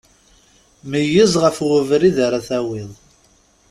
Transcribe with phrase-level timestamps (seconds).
[0.89, 2.91] Meyyez ɣef webrid ara tawiḍ.